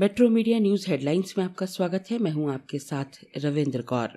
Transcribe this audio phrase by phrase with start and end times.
[0.00, 3.04] Metro media news headlines में आपका स्वागत है। मैं हूँ आपके साथ
[3.36, 4.08] रविंद्र कौर।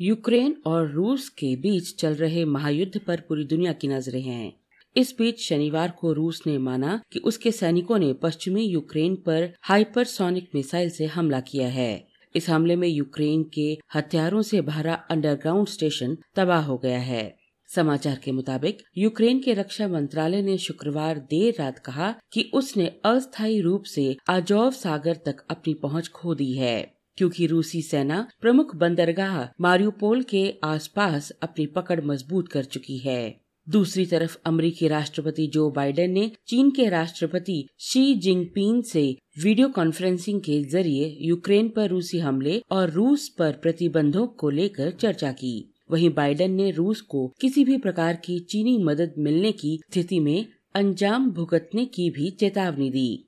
[0.00, 4.60] यूक्रेन और रूस के बीच चल रहे महायुद्ध पर पूरी दुनिया की नज़रें हैं।
[4.96, 10.50] इस बीच शनिवार को रूस ने माना कि उसके सैनिकों ने पश्चिमी यूक्रेन पर हाइपरसोनिक
[10.54, 16.18] मिसाइल से हमला किया है। इस हमले में यूक्रेन के हथियारों से भरा अंडरग्राउंड स्टेशन
[16.34, 17.39] तबाह हो गया है।
[17.74, 23.60] समाचार के मुताबिक, यूक्रेन के रक्षा मंत्रालय ने शुक्रवार देर रात कहा कि उसने अस्थायी
[23.60, 29.44] रूप से आजोव सागर तक अपनी पहुँच खो दी है, क्योंकि रूसी सेना प्रमुख बंदरगाह
[29.60, 36.10] मारियोपोल के आसपास अपनी पकड़ मज़बूत कर चुकी है। दूसरी तरफ़, अमेरिकी राष्ट्रपति जो बाइडेन
[36.10, 42.62] ने चीन के राष्ट्रपति शी जिनपिंग से वीडियो कॉन्फ्रेंसिंग के ज़रिए यूक्रेन पर रूसी हमले
[42.70, 47.78] और रूस पर प्रतिबंधों को लेकर चर्चा की। वहीं बाइडेन ने रूस को किसी भी
[47.78, 53.26] प्रकार की चीनी मदद मिलने की स्थिति में अंजाम भुगतने की भी चेतावनी दी।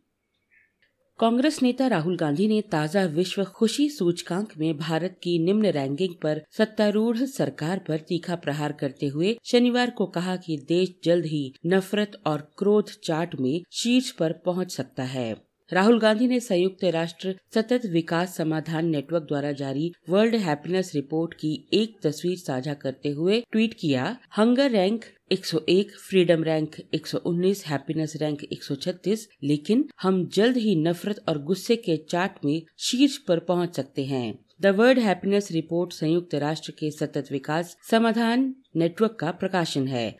[1.19, 6.43] कांग्रेस नेता राहुल गांधी ने ताज़ा विश्व खुशी सूचकांक में भारत की निम्न रैंकिंग पर
[6.51, 12.21] सत्तारूढ़ सरकार पर तीखा प्रहार करते हुए शनिवार को कहा कि देश जल्द ही नफरत
[12.27, 17.87] और क्रोध चार्ट में शीर्ष पर पहुँच सकता है। राहुल गांधी ने संयुक्त राष्ट्र सतत
[17.87, 23.75] विकास समाधान नेटवर्क द्वारा जारी वर्ल्ड हैप्पीनेस रिपोर्ट की एक तस्वीर साझा करते हुए ट्वीट
[23.75, 31.25] किया hunger rank 101, freedom rank 119, happiness rank 136, लेकिन हम जल्द ही नफरत
[31.29, 36.35] और गुस्से के चार्ट में शीर्ष पर पहुँच सकते हैं। द वर्ल्ड हैप्पीनेस रिपोर्ट संयुक्त
[36.35, 40.17] राष्ट्र के सतत विकास समाधान नेटवर्क का प्रकाशन है।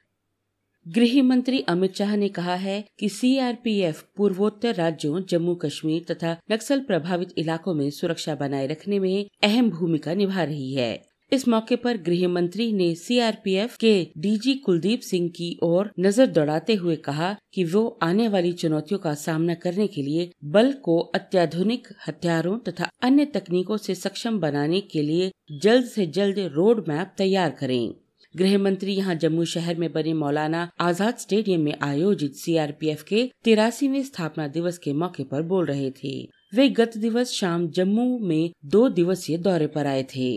[0.87, 6.81] गृह मंत्री अमित शाह ने कहा है कि सीआरपीएफ पूर्वोत्तर राज्यों जम्मू कश्मीर तथा नक्सल
[6.81, 11.03] प्रभावित इलाकों में सुरक्षा बनाए रखने में अहम भूमिका निभा रही है।
[11.33, 16.75] इस मौके पर गृह मंत्री ने सीआरपीएफ के डीजी कुलदीप सिंह की ओर नज़र दौड़ाते
[16.75, 21.89] हुए कहा कि वो आने वाली चुनौतियों का सामना करने के लिए बल को अत्याधुनिक
[22.09, 27.51] हथियारों तथा अन्य तकनीकों से सक्षम बनाने के लिए जल्द से जल्द रोड मैप तैयार
[27.51, 27.95] करें।
[28.35, 34.03] गृह मंत्री यहाँ जम्मू शहर में बने मौलाना आज़ाद स्टेडियम में आयोजित सीआरपीएफ के तिरासीवे
[34.03, 36.15] स्थापना दिवस के मौके पर बोल रहे थे।
[36.55, 40.31] वे गत दिवस शाम जम्मू में दो दिवसीय दौरे पर आए थे।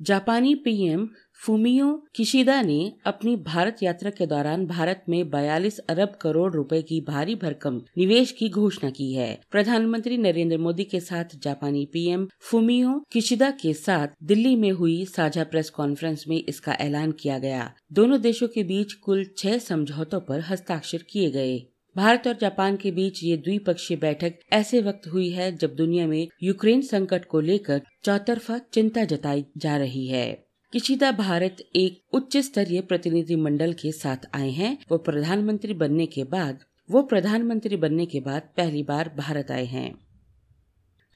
[0.00, 1.08] जापानी पीएम
[1.46, 7.00] फुमियो किशिदा ने अपनी भारत यात्रा के दौरान भारत में 42 अरब करोड़ रुपए की
[7.00, 13.04] भारी भरकम निवेश की घोषणा की है। प्रधानमंत्री नरेंद्र मोदी के साथ जापानी पीएम फूमियो
[13.12, 18.20] किशिदा के साथ दिल्ली में हुई साझा प्रेस कॉन्फ्रेंस में इसका ऐलान किया गया। दोनों
[18.20, 21.58] देशों के बीच कुल छह समझौतों पर हस्ताक्षर किए गए।
[21.96, 26.28] भारत और जापान के बीच ये द्विपक्षीय बैठक ऐसे वक्त हुई है जब दुनिया में
[26.42, 32.80] यूक्रेन संकट को लेकर चौतरफा चिंता जताई जा रही है। किशिदा भारत एक उच्च स्तरीय
[32.80, 36.58] प्रतिनिधि मंडल के साथ आए हैं। वो प्रधानमंत्री बनने के बाद,
[36.90, 39.94] वो प्रधानमंत्री बनने के बाद पहली बार भारत आए हैं।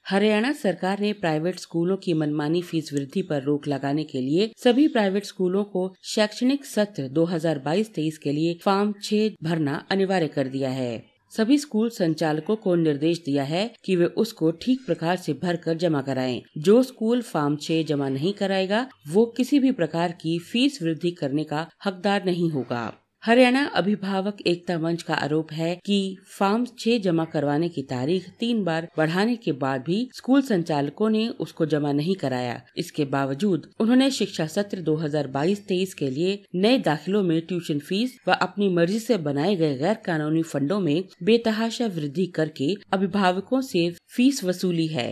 [0.08, 4.88] हरियाणा सरकार ने प्राइवेट स्कूलों की मनमानी फ़ीस वृद्धि पर रोक लगाने के लिए सभी
[4.88, 11.13] प्राइवेट स्कूलों को शैक्षणिक सत्र 2022-23 के लिए फॉर्म छह भरना अनिवार्य कर दिया है।
[11.36, 15.74] सभी स्कूल संचालकों को निर्देश दिया है कि वे उसको ठीक प्रकार से भर कर
[15.74, 20.82] जमा कराएँ। जो स्कूल फॉर्म छह जमा नहीं कराएगा, वो किसी भी प्रकार की फ़ीस
[20.82, 22.92] वृद्धि करने का हकदार नहीं होगा
[23.24, 28.62] हरियाणा अभिभावक एकता मंच का आरोप है कि फॉर्म छह जमा करवाने की तारीख तीन
[28.64, 34.10] बार बढ़ाने के बाद भी स्कूल संचालकों ने उसको जमा नहीं कराया। इसके बावजूद उन्होंने
[34.10, 39.56] शिक्षा सत्र 2022-23 के लिए नए दाखिलों में ट्यूशन फ़ीस व अपनी मर्ज़ी से बनाए
[39.56, 45.10] गए गैर कानूनी फंडों में बेतहाशा वृद्धि करके अभिभावकों से फ़ीस वसूली है।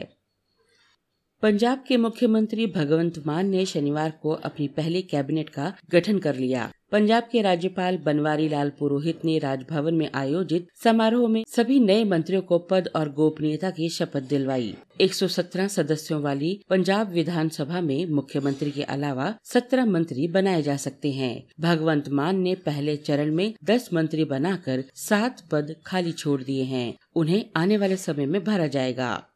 [1.42, 6.70] पंजाब के मुख्यमंत्री भगवंत मान ने शनिवार को अपनी पहली कैबिनेट का गठन कर लिया।
[6.92, 12.42] पंजाब के राज्यपाल बनवारी लाल पुरोहित ने राजभवन में आयोजित समारोह में सभी नए मंत्रियों
[12.42, 18.82] को पद और गोपनीयता की शपथ दिलवाई। 117 सदस्यों वाली पंजाब विधानसभा में मुख्यमंत्री के
[18.82, 24.24] अलावा 17 मंत्री बनाए जा सकते हैं। भगवंत मान ने पहले चरण में 10 मंत्री
[24.24, 29.28] बनाकर सात पद खाली छोड़ दिए हैं। उन्हें आने वाले समय में भरा जाएगा।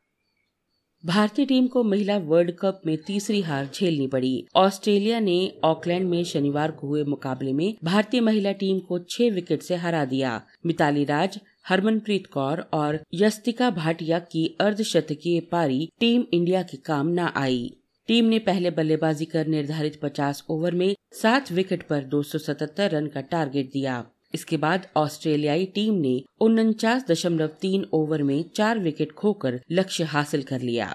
[1.06, 6.25] भारतीय टीम को महिला वर्ल्ड कप में तीसरी हार झेलनी पड़ी। ऑस्ट्रेलिया ने ऑकलैंड में
[6.25, 11.05] शनिवार को हुए मुकाबले में भारतीय महिला टीम को छह विकेट से हरा दिया। मिताली
[11.05, 11.38] राज,
[11.69, 17.76] हरमनप्रीत कौर और यस्तिका भाटिया की अर्धशतकीय पारी टीम इंडिया के काम न आई।
[18.09, 23.20] टीम ने पहले बल्लेबाजी कर निर्धारित 50 ओवर में सात विकेट पर 277 रन का
[23.20, 24.05] टारगेट दिया।
[24.37, 30.43] इसके बाद ऑस्ट्रेलियाई टीम ने उनचास दशमलव तीन ओवर में चार विकेट खोकर लक्ष्य हासिल
[30.44, 30.94] कर लिया।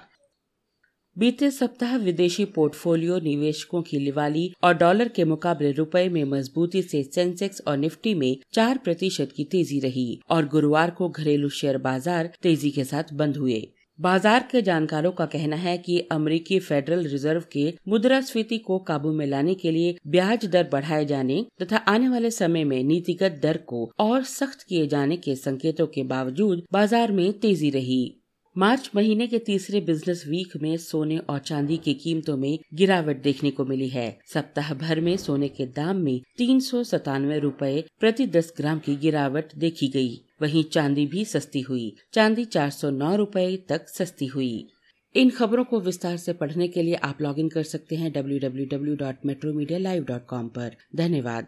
[1.15, 7.01] बीते सप्ताह विदेशी पोर्टफोलियो निवेशकों की लिवाली और डॉलर के मुकाबले रुपए में मजबूती से
[7.05, 12.31] सेंसेक्स और निफ्टी में चार प्रतिशत की तेज़ी रही और गुरुवार को घरेलू शेयर बाज़ार
[12.41, 13.61] तेज़ी के साथ बंद हुए।
[14.01, 19.25] बाज़ार के जानकारों का कहना है कि अमेरिकी फेडरल रिज़र्व के मुद्रास्फीति को काबू में
[19.25, 23.83] लाने के लिए ब्याज दर बढ़ाए जाने तथा आने वाले समय में नीतिगत दर को
[23.99, 28.01] और सख्त किए जाने के संकेतों के बावजूद बाज़ार में तेज़ी रही।
[28.55, 33.51] मार्च महीने के तीसरे बिज़नेस वीक में सोने और चांदी की कीमतों में गिरावट देखने
[33.51, 38.27] को मिली है। सप्ताह भर में सोने के दाम में तीन सौ सतानवे रूपए प्रति
[38.29, 43.15] दस ग्राम की गिरावट देखी गई। वहीं चांदी भी सस्ती हुई। चांदी चार सौ नौ
[43.15, 44.67] रूपए तक सस्ती हुई।
[45.15, 48.65] इन खबरों को विस्तार से पढ़ने के लिए आप लॉगिन कर सकते हैं W W
[48.65, 50.51] W dot metro media live dot com
[50.95, 51.47] धन्यवाद।